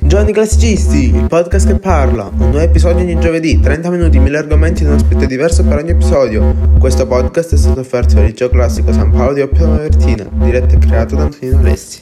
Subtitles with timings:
[0.00, 4.82] Giovani Classicisti, il podcast che parla, un nuovo episodio ogni giovedì, 30 minuti, 1000 argomenti
[4.82, 6.54] in un aspetto diverso per ogni episodio.
[6.78, 10.78] Questo podcast è stato offerto dal Liceo Classico San Paolo di Oppio Vertina, diretto e
[10.78, 12.00] creato da Antonino Alessi.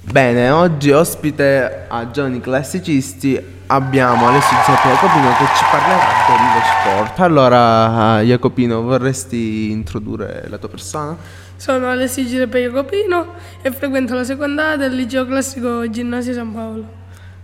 [0.00, 7.20] Bene, oggi ospite a Giovani Classicisti abbiamo Alessio Jacopino che ci parlerà dello sport.
[7.20, 11.16] Allora, Jacopino, vorresti introdurre la tua persona?
[11.62, 16.84] Sono Alessio Giuseppe Jacopino e frequento la seconda del liceo classico Ginnasio San Paolo.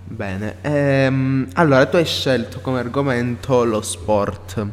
[0.07, 4.67] Bene, ehm, allora tu hai scelto come argomento lo sport.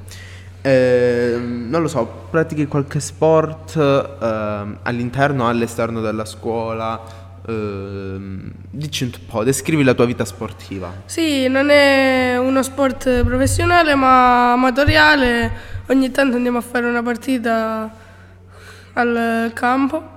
[0.64, 7.00] Eh, non lo so, pratichi qualche sport eh, all'interno o all'esterno della scuola?
[7.46, 10.91] Uh, dici un po', descrivi la tua vita sportiva.
[11.05, 15.52] Sì, non è uno sport professionale ma amatoriale,
[15.90, 18.04] ogni tanto andiamo a fare una partita
[18.95, 20.13] al campo.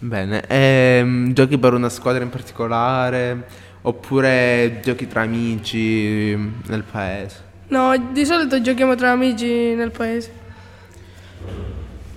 [0.00, 3.46] Bene, e, um, giochi per una squadra in particolare
[3.82, 6.36] oppure giochi tra amici
[6.66, 7.46] nel paese?
[7.68, 10.46] No, di solito giochiamo tra amici nel paese.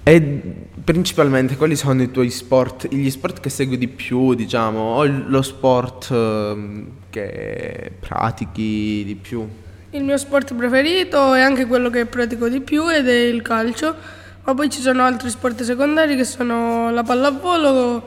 [0.03, 0.41] E
[0.83, 5.41] principalmente quali sono i tuoi sport, gli sport che segui di più, diciamo, o lo
[5.41, 9.47] sport ehm, che pratichi di più?
[9.91, 13.95] Il mio sport preferito è anche quello che pratico di più ed è il calcio,
[14.43, 18.03] ma poi ci sono altri sport secondari che sono la pallavolo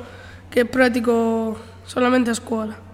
[0.49, 2.93] che pratico solamente a scuola.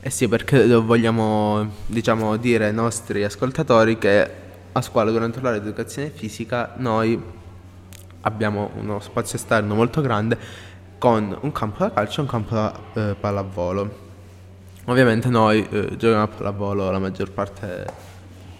[0.00, 4.30] Eh sì, perché vogliamo diciamo, dire ai nostri ascoltatori che
[4.70, 7.20] a scuola durante l'ora di educazione fisica noi
[8.20, 10.38] abbiamo uno spazio esterno molto grande
[10.98, 14.06] con un campo da calcio e un campo da eh, pallavolo.
[14.84, 17.86] Ovviamente noi eh, giochiamo a pallavolo la maggior parte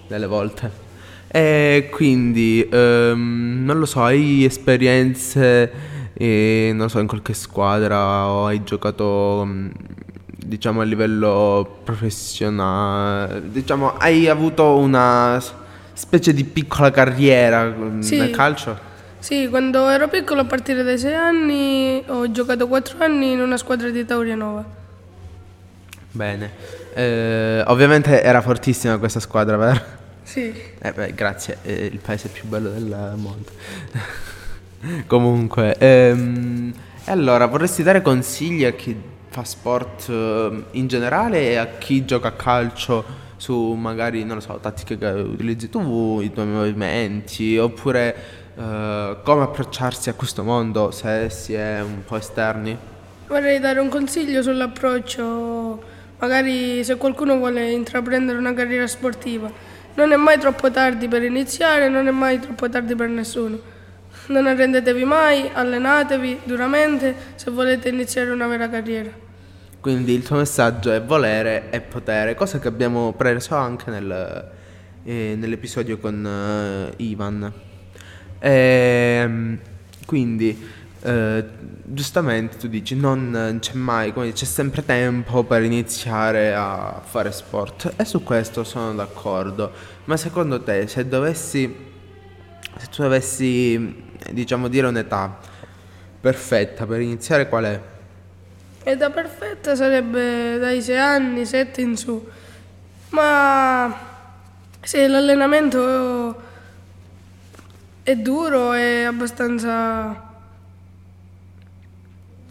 [0.09, 0.88] delle volte.
[1.31, 8.47] E quindi ehm, non lo so, hai esperienze eh, non so, in qualche squadra o
[8.47, 9.69] hai giocato mm,
[10.37, 15.41] diciamo a livello professionale, diciamo hai avuto una
[15.93, 18.19] specie di piccola carriera mm, sì.
[18.19, 18.87] nel calcio?
[19.21, 23.56] Sì, quando ero piccolo a partire dai sei anni ho giocato quattro anni in una
[23.56, 24.65] squadra di Taurianova.
[26.11, 26.50] Bene,
[26.94, 29.97] eh, ovviamente era fortissima questa squadra, vero?
[30.28, 30.53] Sì.
[30.78, 33.50] Eh beh, grazie, è il paese più bello del mondo.
[35.09, 36.71] Comunque, ehm,
[37.06, 38.94] allora vorresti dare consigli a chi
[39.31, 43.03] fa sport eh, in generale e a chi gioca a calcio
[43.38, 49.44] su magari, non lo so, tattiche che utilizzi tu, i tuoi movimenti, oppure Uh, come
[49.44, 52.77] approcciarsi a questo mondo se si è un po' esterni?
[53.28, 55.83] Vorrei dare un consiglio sull'approccio,
[56.19, 59.49] magari se qualcuno vuole intraprendere una carriera sportiva.
[59.98, 63.59] Non è mai troppo tardi per iniziare, non è mai troppo tardi per nessuno.
[64.28, 69.10] Non arrendetevi mai, allenatevi duramente se volete iniziare una vera carriera.
[69.81, 74.48] Quindi il tuo messaggio è volere e potere, cosa che abbiamo preso anche nel,
[75.03, 77.53] eh, nell'episodio con uh, Ivan.
[78.38, 79.58] E, ehm,
[80.06, 80.56] quindi,
[81.00, 81.44] eh,
[81.84, 87.92] giustamente tu dici, non c'è mai, come c'è sempre tempo per iniziare a fare sport.
[87.97, 89.72] E su questo sono d'accordo.
[90.04, 91.75] Ma secondo te, se dovessi,
[92.76, 95.38] se tu dovessi, diciamo, dire un'età
[96.20, 97.81] perfetta per iniziare, qual è?
[98.82, 102.26] Età perfetta sarebbe dai 6 anni, 7 in su.
[103.10, 103.97] Ma
[104.81, 106.42] se l'allenamento
[108.03, 110.26] è duro, è abbastanza...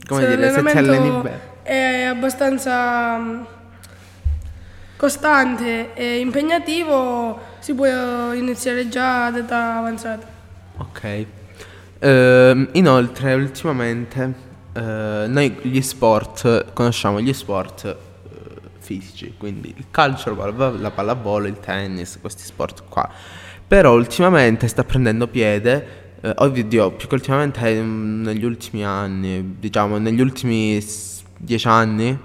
[0.07, 1.39] Come Se dire, se ti alleni bene.
[1.63, 3.41] È abbastanza mm,
[4.95, 10.25] costante e impegnativo, si può iniziare già ad età avanzata.
[10.77, 11.25] Ok.
[11.99, 14.33] Uh, inoltre, ultimamente,
[14.73, 14.79] uh,
[15.27, 18.37] noi gli sport, conosciamo gli sport uh,
[18.79, 23.09] fisici, quindi il calcio, la pallavolo, il tennis, questi sport qua
[23.67, 29.97] però ultimamente sta prendendo piede, eh, oddio, più che ultimamente mm, negli ultimi anni, diciamo
[29.97, 30.83] negli ultimi
[31.37, 32.17] dieci anni,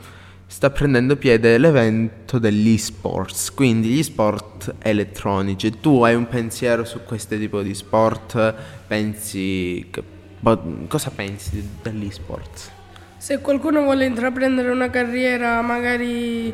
[0.47, 5.81] sta prendendo piede l'evento degli sports, quindi gli sport elettronici.
[5.81, 8.55] Tu hai un pensiero su questo tipo di sport?
[8.87, 10.03] Pensi che,
[10.88, 12.71] cosa pensi degli sport?
[13.17, 16.53] Se qualcuno vuole intraprendere una carriera magari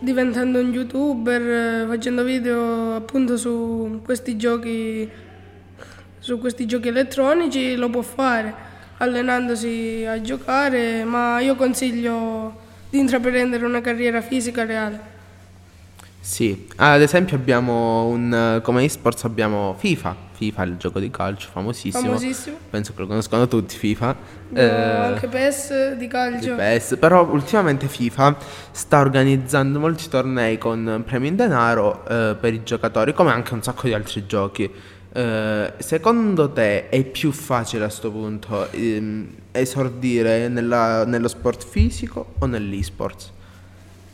[0.00, 5.08] diventando un youtuber, eh, facendo video appunto su questi giochi,
[6.20, 8.68] su questi giochi elettronici, lo può fare
[8.98, 15.08] allenandosi a giocare, ma io consiglio di intraprendere una carriera fisica reale.
[16.22, 22.02] Sì, ad esempio abbiamo un, come esports abbiamo FIFA, FIFA, il gioco di calcio famosissimo.
[22.04, 22.56] famosissimo.
[22.68, 24.16] Penso che lo conoscono tutti FIFA.
[24.50, 26.50] Abbiamo Eh, anche PES di calcio.
[26.50, 28.36] di PES, però ultimamente FIFA
[28.70, 33.62] sta organizzando molti tornei con premi in denaro eh, per i giocatori, come anche un
[33.62, 34.70] sacco di altri giochi.
[35.12, 42.34] Eh, secondo te è più facile a questo punto ehm, esordire nella- nello sport fisico
[42.38, 43.32] o nell'e-sports?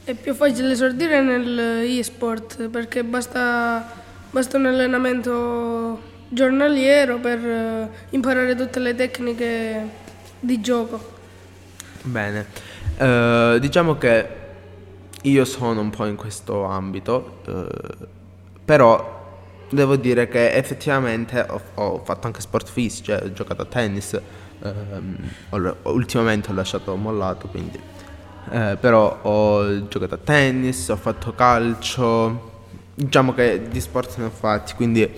[0.04, 3.86] È più facile esordire nell'e-sport perché basta,
[4.30, 9.88] basta un allenamento giornaliero per eh, imparare tutte le tecniche
[10.40, 11.14] di gioco.
[12.02, 12.46] Bene,
[12.98, 14.26] Eh, diciamo che
[15.22, 17.42] io sono un po' in questo ambito,
[18.64, 19.25] però
[19.70, 24.20] devo dire che effettivamente ho, ho fatto anche sport fisici, cioè ho giocato a tennis,
[24.62, 25.16] ehm,
[25.50, 27.78] ho- ultimamente ho lasciato mollato, quindi,
[28.50, 32.52] eh, però ho giocato a tennis, ho fatto calcio,
[32.94, 35.10] diciamo che di sport ne ho fatti, quindi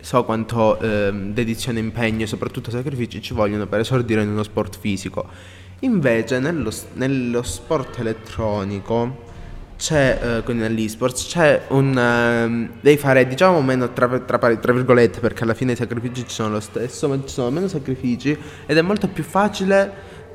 [0.00, 4.78] so quanto ehm, dedizione, impegno e soprattutto sacrifici ci vogliono per esordire in uno sport
[4.78, 5.26] fisico.
[5.80, 9.24] Invece nello, nello sport elettronico
[9.76, 11.96] c'è, eh, nell'esports, c'è un...
[11.96, 16.34] ehm, devi fare diciamo meno tra, tra, tra virgolette perché alla fine i sacrifici ci
[16.34, 18.36] sono lo stesso, ma ci sono meno sacrifici
[18.66, 19.92] ed è molto più facile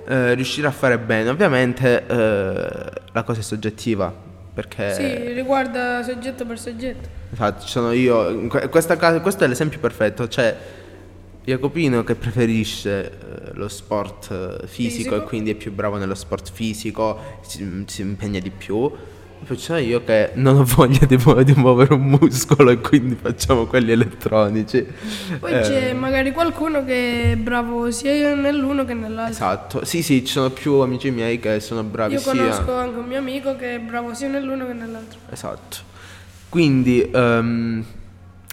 [0.07, 1.29] eh, riuscire a fare bene.
[1.29, 4.13] Ovviamente eh, la cosa è soggettiva
[4.53, 4.93] perché...
[4.93, 7.09] Sì, riguarda soggetto per soggetto.
[7.35, 8.29] Ci sono io.
[8.29, 10.27] in que- questa ca- questo è l'esempio perfetto.
[10.27, 10.55] C'è
[11.43, 15.15] Jacopino che preferisce eh, lo sport eh, fisico, Fisico.
[15.15, 18.91] e quindi è più bravo nello sport fisico, si, si impegna di più.
[19.55, 23.65] Sono io che non ho voglia di, mu- di muovere un muscolo e quindi facciamo
[23.65, 24.85] quelli elettronici.
[25.39, 29.33] Poi Eh, c'è magari qualcuno che è bravo sia nell'uno che nell'altro.
[29.33, 32.31] Esatto, sì, sì, ci sono più amici miei che sono bravi Io sia.
[32.31, 35.19] conosco anche un mio amico che è bravo sia nell'uno che nell'altro.
[35.29, 35.77] Esatto.
[36.47, 37.83] Quindi, ehm,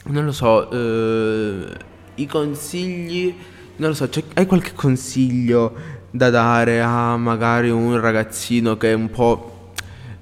[0.06, 1.76] non lo so, eh,
[2.17, 3.32] i consigli,
[3.76, 5.75] non lo so, hai qualche consiglio
[6.11, 9.52] da dare a magari un ragazzino che è un po'...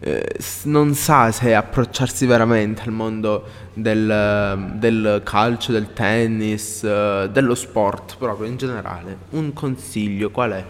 [0.01, 7.55] eh, non sa se approcciarsi veramente al mondo del, del calcio, del tennis, eh, dello
[7.55, 9.17] sport proprio in generale.
[9.31, 10.65] Un consiglio qual è?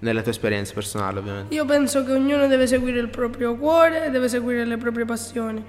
[0.00, 1.54] Nella tua esperienza personale ovviamente.
[1.54, 5.62] Io penso che ognuno deve seguire il proprio cuore deve seguire le proprie passioni.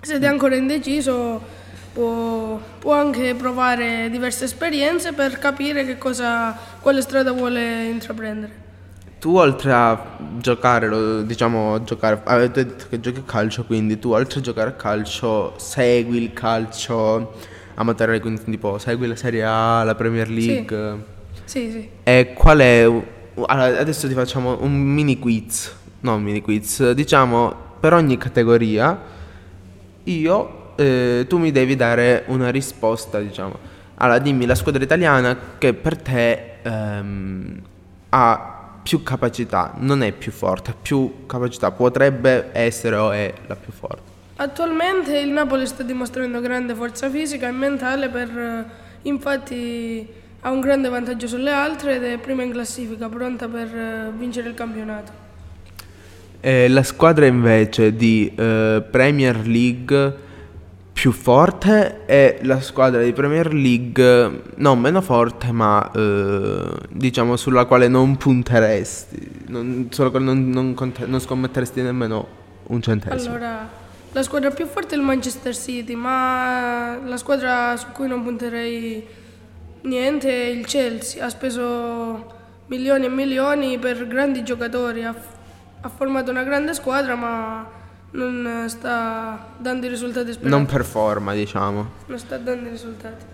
[0.00, 1.40] Se è ancora indeciso,
[1.92, 8.66] può, può anche provare diverse esperienze per capire cosa, quale strada vuole intraprendere.
[9.18, 14.38] Tu oltre a giocare, diciamo giocare, avete detto che giochi a calcio, quindi tu oltre
[14.38, 17.34] a giocare a calcio segui il calcio
[17.74, 21.04] amatoriale, quindi tipo segui la Serie A, la Premier League.
[21.44, 21.88] Sì, sì.
[22.04, 22.84] E qual è...
[22.84, 29.00] allora, adesso ti facciamo un mini quiz, no un mini quiz, diciamo per ogni categoria
[30.04, 33.58] io, eh, tu mi devi dare una risposta, diciamo.
[33.96, 37.60] Allora dimmi la squadra italiana che per te ehm,
[38.10, 38.57] ha
[38.88, 43.70] più capacità, non è più forte, ha più capacità, potrebbe essere o è la più
[43.70, 44.16] forte.
[44.36, 48.64] Attualmente il Napoli sta dimostrando grande forza fisica e mentale per eh,
[49.02, 50.08] infatti
[50.40, 54.48] ha un grande vantaggio sulle altre ed è prima in classifica, pronta per eh, vincere
[54.48, 55.12] il campionato.
[56.40, 60.16] E la squadra invece di eh, Premier League
[61.00, 67.66] più forte è la squadra di Premier League non meno forte ma eh, diciamo sulla
[67.66, 70.74] quale non punteresti, non, sulla quale non, non
[71.06, 72.26] non scommetteresti nemmeno
[72.64, 73.36] un centesimo.
[73.36, 73.68] Allora,
[74.10, 79.06] la squadra più forte è il Manchester City, ma la squadra su cui non punterei
[79.82, 81.24] niente è il Chelsea.
[81.24, 82.26] Ha speso
[82.66, 85.14] milioni e milioni per grandi giocatori, ha,
[85.80, 87.77] ha formato una grande squadra, ma
[88.10, 90.50] non sta dando i risultati sperati.
[90.50, 91.90] Non performa diciamo.
[92.06, 93.24] Non sta dando i risultati.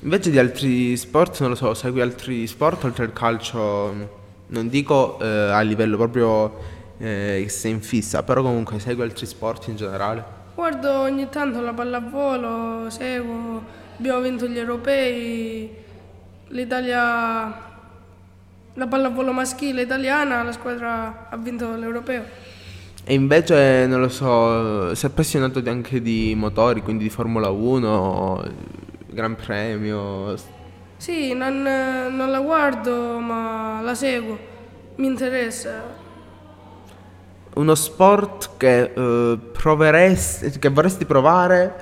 [0.00, 3.94] Invece di altri sport, non lo so, segui altri sport oltre al calcio,
[4.48, 6.58] non dico eh, a livello proprio
[6.98, 10.42] eh, che sei in fissa, però comunque segui altri sport in generale.
[10.54, 13.64] Guardo ogni tanto la pallavolo, seguo,
[13.96, 15.74] abbiamo vinto gli europei,
[16.48, 17.62] l'Italia,
[18.74, 22.52] la pallavolo maschile italiana, la squadra ha vinto l'europeo.
[23.06, 28.42] E invece, non lo so, sei appassionato di- anche di motori, quindi di Formula 1,
[29.10, 30.34] Gran Premio.
[30.96, 34.38] Sì, non, non la guardo ma la seguo,
[34.96, 36.02] mi interessa.
[37.56, 41.74] Uno sport che eh, proveresti, che vorresti provare,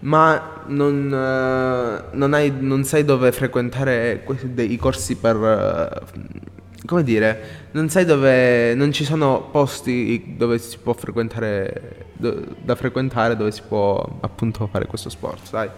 [0.00, 5.36] ma non, eh, non hai- non sai dove frequentare que- dei- i corsi per...
[5.36, 6.53] eh,
[6.86, 8.74] come dire, non sai dove...
[8.74, 12.06] non ci sono posti dove si può frequentare...
[12.12, 15.68] do- da frequentare dove si può appunto fare questo sport, sai?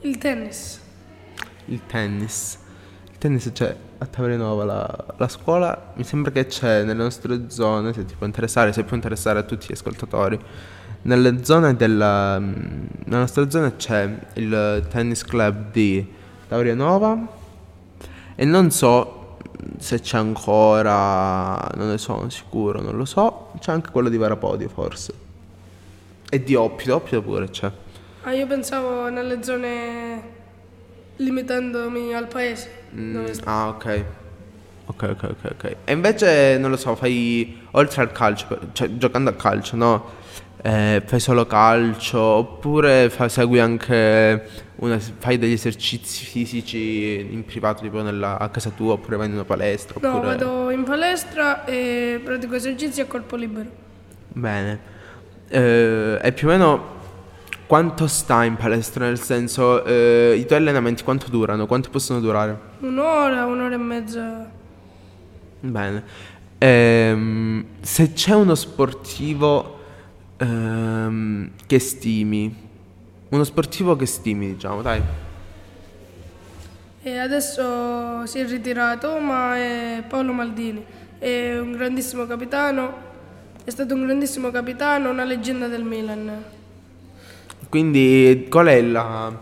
[0.00, 0.80] Il tennis.
[1.66, 2.58] Il tennis.
[3.10, 7.92] Il tennis c'è a Tavernova la, la scuola, mi sembra che c'è nelle nostre zone,
[7.92, 10.38] se ti può interessare, se può interessare a tutti gli ascoltatori.
[11.02, 16.06] Nelle zone della nella nostra zona c'è il tennis club di
[16.48, 17.26] Taurianova
[18.34, 19.17] e non so
[19.78, 24.68] se c'è ancora, non ne sono sicuro, non lo so, c'è anche quello di Varapodio
[24.68, 25.12] forse.
[26.30, 27.70] E di Oppio, Oppio pure c'è.
[28.22, 30.22] Ah, io pensavo nelle zone
[31.16, 32.70] limitandomi al paese.
[32.94, 34.04] Mm, ah, ok.
[34.86, 35.76] Ok, ok, ok, ok.
[35.84, 40.10] E invece, non lo so, fai oltre al calcio, cioè giocando a calcio, no?
[40.60, 44.42] Eh, fai solo calcio oppure fa- segui anche
[44.76, 49.34] una- fai degli esercizi fisici in privato, tipo nella, a casa tua, oppure vai in
[49.34, 49.98] una palestra?
[50.00, 50.26] No, Oppure...
[50.36, 53.68] vado in palestra e pratico esercizi a corpo libero.
[54.28, 54.80] Bene.
[55.48, 56.96] Eh, e più o meno
[57.66, 59.04] quanto stai in palestra?
[59.06, 61.66] Nel senso, eh, i tuoi allenamenti quanto durano?
[61.66, 62.58] Quanto possono durare?
[62.80, 64.50] Un'ora, un'ora e mezza.
[65.60, 66.02] Bene.
[66.58, 69.77] Ehm, se c'è uno sportivo
[70.38, 72.54] ehm, che stimi,
[73.28, 75.02] uno sportivo che stimi, diciamo, dai.
[77.02, 80.84] E adesso si è ritirato, ma è Paolo Maldini.
[81.18, 83.06] È un grandissimo capitano,
[83.64, 86.44] è stato un grandissimo capitano, una leggenda del Milan.
[87.68, 89.36] Quindi qual è la,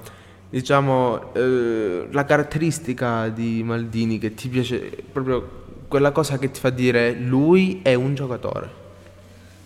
[0.49, 6.71] diciamo, eh, la caratteristica di Maldini che ti piace, proprio quella cosa che ti fa
[6.71, 8.86] dire lui è un giocatore?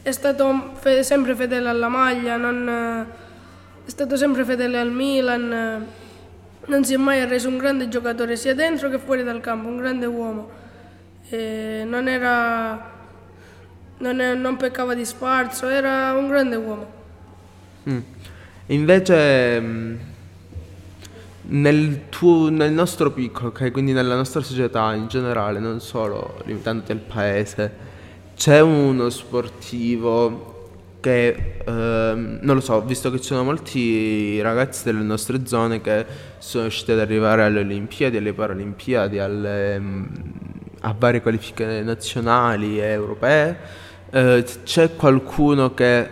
[0.03, 3.07] È stato fe- sempre fedele alla maglia, non-
[3.85, 5.87] è stato sempre fedele al Milan,
[6.67, 9.77] non si è mai arreso un grande giocatore sia dentro che fuori dal campo, un
[9.77, 10.51] grande uomo.
[11.29, 12.99] E non era.
[13.99, 16.87] Non, è- non peccava di sfarzo, era un grande uomo.
[17.89, 17.99] Mm.
[18.67, 19.97] Invece mm,
[21.43, 26.93] nel, tuo, nel nostro piccolo, ok, quindi nella nostra società in generale, non solo limitandoti
[26.93, 27.89] al paese,
[28.41, 30.69] c'è uno sportivo
[31.01, 36.07] che, ehm, non lo so, visto che ci sono molti ragazzi delle nostre zone che
[36.39, 40.05] sono riusciti ad arrivare alle Olimpiadi, alle Paralimpiadi, alle, mm,
[40.81, 43.59] a varie qualifiche nazionali e europee,
[44.09, 46.09] eh, c'è qualcuno che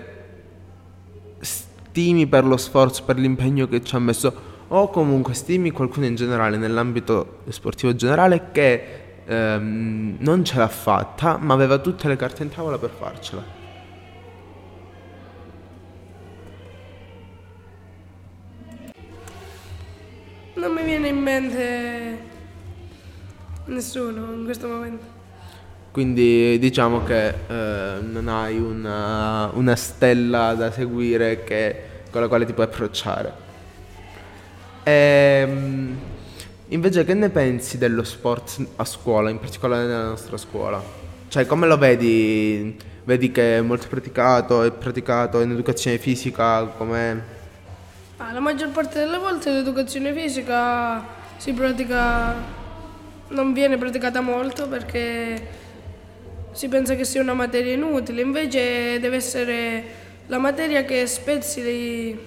[1.41, 4.35] stimi per lo sforzo, per l'impegno che ci ha messo,
[4.69, 11.37] o comunque stimi qualcuno in generale nell'ambito sportivo generale che ehm, non ce l'ha fatta,
[11.37, 13.45] ma aveva tutte le carte in tavola per farcela.
[20.55, 22.19] Non mi viene in mente
[23.67, 25.05] nessuno in questo momento.
[25.93, 32.45] Quindi diciamo che eh, non hai una, una stella da seguire che- con la quale
[32.47, 33.33] ti puoi approcciare.
[34.85, 35.97] Ehm,
[36.69, 40.83] invece che ne pensi dello sport a scuola, in particolare nella nostra scuola?
[41.29, 42.77] Cioè come lo vedi?
[43.05, 47.37] Vedi che è molto praticato, è praticato in educazione fisica, come...
[48.19, 51.03] Ah, la maggior parte delle volte l'educazione fisica
[51.37, 52.35] si pratica,
[53.29, 55.67] non viene praticata molto perché
[56.53, 59.85] si pensa che sia una materia inutile, invece deve essere
[60.27, 62.19] la materia che spezzi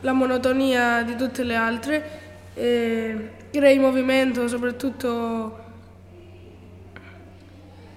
[0.00, 2.25] la monotonia di tutte le altre
[2.58, 5.58] e crei movimento soprattutto,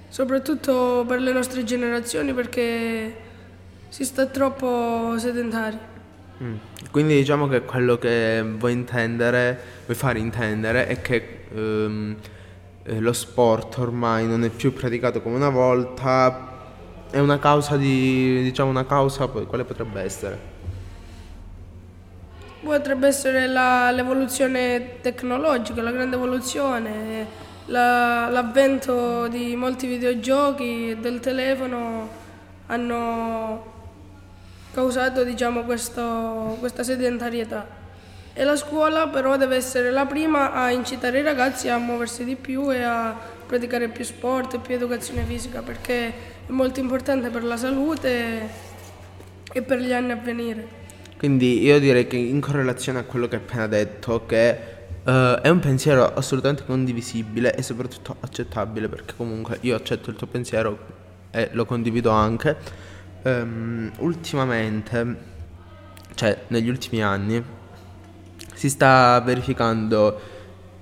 [0.10, 3.16] soprattutto per le nostre generazioni perché
[3.88, 5.78] si sta troppo sedentari.
[6.44, 6.56] Mm.
[6.92, 12.16] Quindi diciamo che quello che vuoi intendere, vuoi fare intendere è che ehm,
[12.84, 16.48] eh, lo sport ormai non è più praticato come una volta,
[17.10, 20.58] è una causa di, diciamo una causa, quale potrebbe essere?
[22.62, 27.25] Potrebbe essere la- l'evoluzione tecnologica, la grande evoluzione,
[27.68, 32.10] la- l'avvento di molti videogiochi e del telefono
[32.68, 33.78] hanno
[34.74, 37.66] causato diciamo, questo- questa sedentarietà.
[38.34, 42.36] E la scuola però deve essere la prima a incitare i ragazzi a muoversi di
[42.36, 43.16] più e a
[43.48, 48.50] praticare più sport più educazione fisica perché è molto importante per la salute
[49.51, 50.78] e per gli anni a venire.
[51.19, 54.49] Quindi io direi che in correlazione a quello che hai appena detto, che
[55.03, 60.27] eh, è un pensiero assolutamente condivisibile e soprattutto accettabile, perché comunque io accetto il tuo
[60.27, 60.79] pensiero
[61.29, 62.55] e lo condivido anche.
[63.23, 65.17] Ehm, ultimamente,
[66.15, 67.43] cioè negli ultimi anni,
[68.53, 70.21] si sta verificando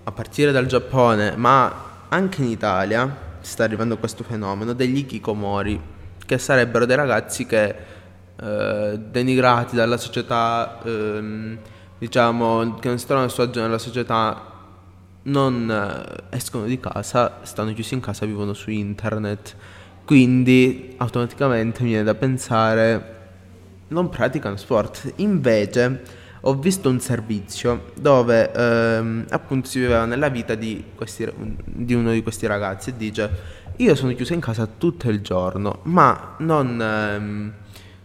[0.04, 5.82] a partire dal Giappone, ma anche in Italia, sta arrivando questo fenomeno degli hikikomori,
[6.24, 7.96] che sarebbero dei ragazzi che
[8.40, 11.58] eh, denigrati dalla società ehm,
[11.98, 14.56] diciamo, che non si trovano a suo agio nella società
[15.24, 19.56] non eh, escono di casa, stanno chiusi in casa, vivono su internet.
[20.06, 23.16] Quindi automaticamente mi viene da pensare
[23.90, 25.14] non praticano sport.
[25.18, 26.02] Invece
[26.42, 31.30] ho visto un servizio dove ehm, appunto si viveva nella vita di, questi,
[31.66, 35.80] di, uno di questi ragazzi e dice io sono chiuso in casa tutto il giorno,
[35.84, 37.54] ma non, ehm,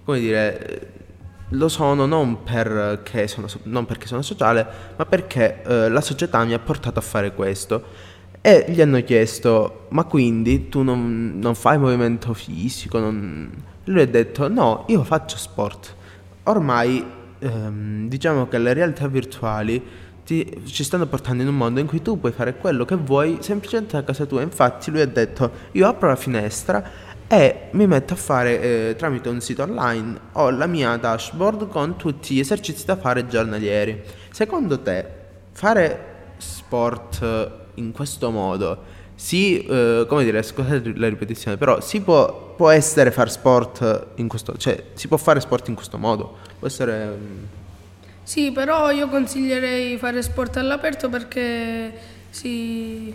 [0.04, 0.90] come dire,
[1.50, 4.66] lo sono non perché sono, non perché sono sociale,
[4.97, 8.11] ma perché eh, la società mi ha portato a fare questo.
[8.40, 12.99] E gli hanno chiesto, ma quindi tu non, non fai movimento fisico?
[12.99, 13.50] Non...
[13.85, 15.94] Lui ha detto, no, io faccio sport.
[16.44, 17.04] Ormai
[17.38, 19.80] ehm, diciamo che le realtà virtuali
[20.25, 23.38] ti, ci stanno portando in un mondo in cui tu puoi fare quello che vuoi
[23.40, 24.42] semplicemente a casa tua.
[24.42, 26.82] Infatti lui ha detto, io apro la finestra
[27.32, 31.96] e mi metto a fare eh, tramite un sito online ho la mia dashboard con
[31.96, 34.02] tutti gli esercizi da fare giornalieri.
[34.30, 35.06] Secondo te
[35.52, 38.84] fare sport in questo modo
[39.14, 44.28] si, eh, come dire, scusate la ripetizione, però si può, può, essere fare sport in
[44.28, 46.36] questo, cioè si può fare sport in questo modo?
[46.58, 47.16] Può essere...
[47.18, 47.44] Mm,
[48.22, 51.94] sì, però io consiglierei fare sport all'aperto perché
[52.28, 53.14] si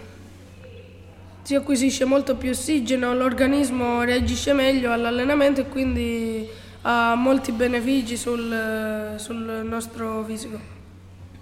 [1.47, 6.45] si acquisisce molto più ossigeno, l'organismo reagisce meglio all'allenamento e quindi
[6.81, 10.59] ha molti benefici sul, sul nostro fisico.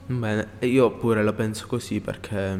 [0.06, 2.56] Bene, io pure la penso così perché,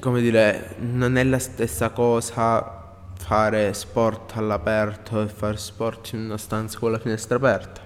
[0.00, 6.36] come dire, non è la stessa cosa fare sport all'aperto e fare sport in una
[6.36, 7.80] stanza con la finestra aperta.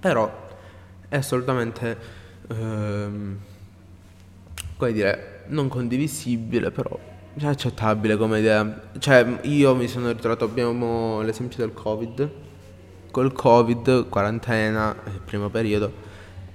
[0.00, 0.46] Però
[1.06, 1.98] è assolutamente,
[2.48, 3.38] ehm,
[4.78, 8.82] come dire, non condivisibile, però accettabile come idea.
[8.98, 12.30] Cioè, io mi sono ritrovato, abbiamo l'esempio del Covid.
[13.10, 14.94] Col Covid, quarantena,
[15.24, 15.92] primo periodo,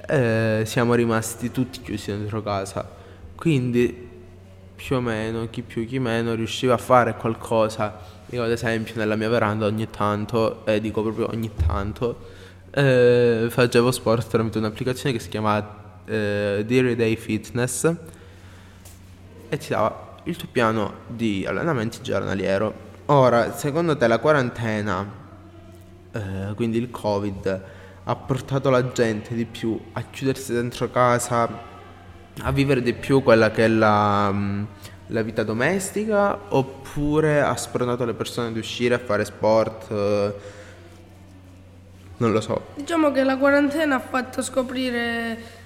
[0.08, 2.88] eh, siamo rimasti tutti chiusi dentro casa.
[3.36, 4.10] Quindi,
[4.75, 8.00] più o meno, chi più chi meno, riusciva a fare qualcosa.
[8.30, 12.32] Io, ad esempio, nella mia veranda ogni tanto, e eh, dico proprio ogni tanto,
[12.72, 17.94] eh, facevo sport tramite un'applicazione che si chiama eh, Deary Day Fitness
[19.50, 22.92] e ti dava il tuo piano di allenamenti giornaliero.
[23.07, 25.05] Ora, secondo te la quarantena,
[26.12, 27.62] eh, quindi il Covid,
[28.05, 31.72] ha portato la gente di più a chiudersi dentro casa,
[32.42, 34.64] a vivere di più quella che è la, mm,
[35.07, 39.92] la vita domestica, oppure ha spronato le persone ad uscire a fare sport?
[39.92, 40.62] Eh,
[42.18, 42.68] non lo so.
[42.75, 45.62] Diciamo che la quarantena ha fatto scoprire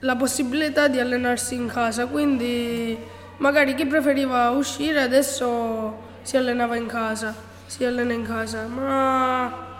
[0.00, 2.98] la possibilità di allenarsi in casa, quindi
[3.42, 7.34] magari chi preferiva uscire adesso si allenava in casa,
[7.66, 9.70] si allena in casa, ma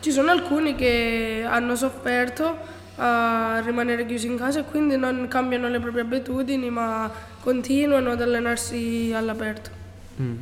[0.00, 5.68] ci sono alcuni che hanno sofferto a rimanere chiusi in casa e quindi non cambiano
[5.68, 9.70] le proprie abitudini ma continuano ad allenarsi all'aperto.
[10.20, 10.36] Mm.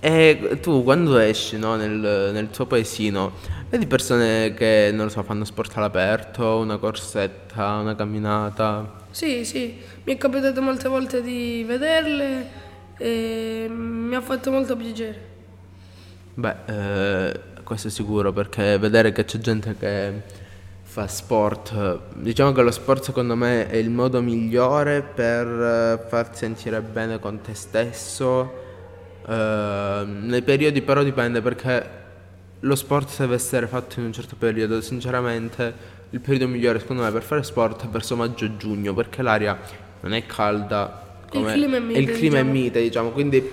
[0.00, 3.32] E tu quando esci no, nel, nel, tuo paesino,
[3.68, 9.06] vedi persone che non so, fanno sport all'aperto, una corsetta, una camminata?
[9.18, 12.46] Sì, sì, mi è capitato molte volte di vederle
[12.96, 15.20] e mi ha fatto molto piacere.
[16.34, 20.22] Beh, eh, questo è sicuro perché vedere che c'è gente che
[20.82, 26.80] fa sport, diciamo che lo sport secondo me è il modo migliore per farti sentire
[26.80, 28.52] bene con te stesso.
[29.26, 31.97] Eh, nei periodi però dipende perché
[32.60, 37.10] lo sport deve essere fatto in un certo periodo, sinceramente il periodo migliore secondo me
[37.12, 39.58] per fare sport è verso maggio-giugno perché l'aria
[40.00, 42.38] non è calda come il clima è mite, il clima diciamo.
[42.38, 43.10] è mite diciamo.
[43.10, 43.50] Quindi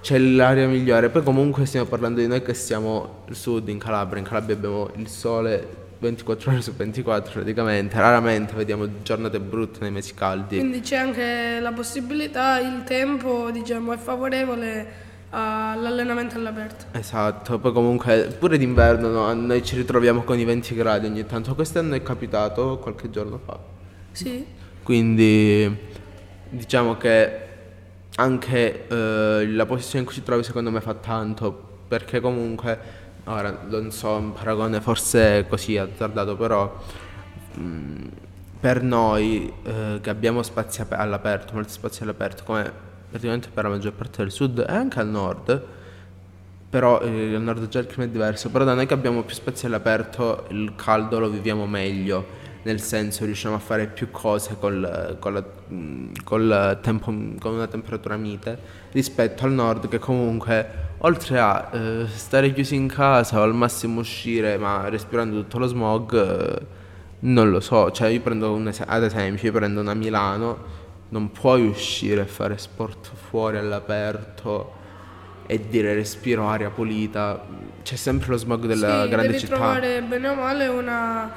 [0.00, 1.08] c'è l'aria migliore.
[1.08, 4.18] Poi comunque stiamo parlando di noi che siamo al sud in Calabria.
[4.18, 7.98] In Calabria abbiamo il sole 24 ore su 24 praticamente.
[7.98, 10.58] Raramente vediamo giornate brutte nei mesi caldi.
[10.58, 15.04] Quindi c'è anche la possibilità il tempo diciamo è favorevole
[15.36, 16.86] all'allenamento all'aperto.
[16.92, 19.32] Esatto, poi comunque pure d'inverno no?
[19.34, 23.58] noi ci ritroviamo con i 20 gradi ogni tanto, quest'anno è capitato qualche giorno fa.
[24.12, 24.44] Sì.
[24.82, 25.78] Quindi
[26.48, 27.44] diciamo che
[28.16, 32.78] anche eh, la posizione in cui ci trovi secondo me fa tanto, perché comunque,
[33.24, 36.74] ora non so, un paragone forse così azzardato, però
[37.54, 38.04] mh, mm,
[38.58, 43.92] per noi eh, che abbiamo spazi all'aperto, molti spazi all'aperto, come praticamente per la maggior
[43.92, 45.62] parte del sud e anche al nord,
[46.68, 49.34] però eh, al nord già il clima è diverso, però da noi che abbiamo più
[49.34, 52.26] spazi all'aperto il caldo lo viviamo meglio,
[52.62, 55.44] nel senso riusciamo a fare più cose col, col,
[56.24, 57.06] col tempo,
[57.38, 58.58] con una temperatura mite
[58.92, 64.00] rispetto al nord che comunque oltre a eh, stare chiusi in casa o al massimo
[64.00, 66.14] uscire ma respirando tutto lo smog...
[66.14, 66.74] Eh,
[67.18, 70.58] Non lo so, cioè io prendo un es- ad esempio, io prendo una Milano,
[71.08, 74.72] non puoi uscire e fare sport fuori all'aperto
[75.46, 77.40] e dire respiro aria pulita,
[77.82, 79.54] c'è sempre lo smog della sì, grande devi città.
[79.54, 81.32] trovare bene o male una,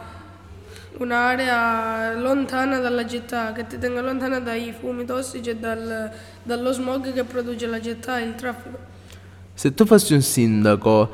[0.97, 7.13] un'area lontana dalla città, che ti tenga lontana dai fumi tossici e dal- dallo smog
[7.13, 8.77] che produce la città e il traffico.
[9.53, 11.11] Se tu fossi un sindaco,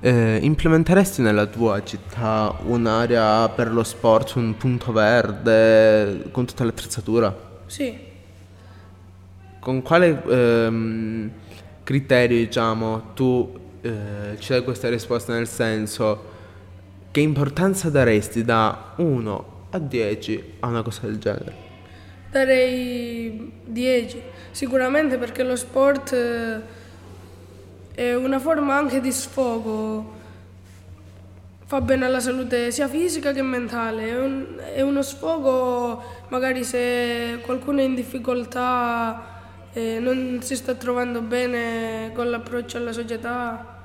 [0.00, 7.47] eh, implementeresti nella tua città un'area per lo sport, un punto verde con tutta l'attrezzatura?
[7.68, 7.98] Sì,
[9.60, 11.30] Con quale ehm,
[11.82, 15.32] criterio, diciamo, tu eh, ci dai questa risposta?
[15.34, 16.36] Nel senso
[17.10, 21.66] che importanza daresti da 1 a 10 a una cosa del genere?
[22.30, 26.62] darei 10, sicuramente perché lo sport eh,
[27.94, 30.17] è una forma anche di sfogo,
[31.68, 37.40] fa bene alla salute sia fisica che mentale, è, un- è uno sfogo magari se
[37.42, 39.22] qualcuno è in difficoltà
[39.74, 43.76] e non si sta trovando bene con l'approccio alla società.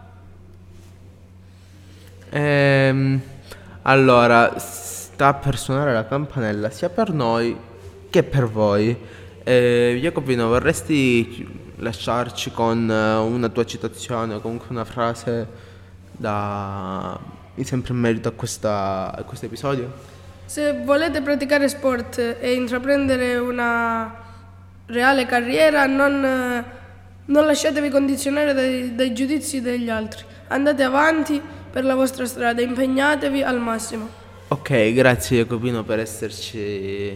[2.30, 3.22] Ehm,
[3.82, 7.54] allora, sta per suonare la campanella sia per noi
[8.10, 8.98] che per voi.
[9.43, 15.48] Eh, Jacopino, vorresti lasciarci con eh, una tua citazione o comunque una frase
[16.13, 19.92] da sempre in merito a, questa- a questo episodio?
[20.46, 24.22] Se volete praticare sport e intraprendere una
[24.88, 26.63] reale carriera, non,
[27.26, 30.24] non lasciatevi condizionare dai, dai giudizi degli altri.
[30.48, 34.08] Andate avanti per la vostra strada, impegnatevi al massimo.
[34.50, 37.10] Ok, grazie Jacopino per esserci.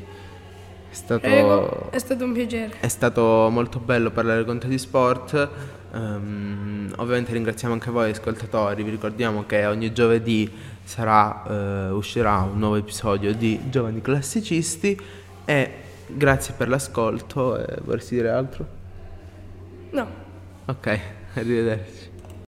[0.89, 1.19] È stato...
[1.19, 2.73] Prego, è stato un piacere.
[2.80, 5.50] È stato molto bello parlare con te di sport.
[5.97, 8.83] Ehm, ovviamente ringraziamo anche voi ascoltatori.
[8.83, 10.49] Vi ricordiamo che ogni giovedì
[10.83, 14.99] sarà, eh, uscirà un nuovo episodio di Giovani Classicisti.
[15.43, 15.71] E
[16.05, 17.57] grazie per l'ascolto.
[17.57, 18.67] E vorresti dire altro?
[19.91, 20.07] No.
[20.65, 20.99] Ok,
[21.33, 22.07] arrivederci.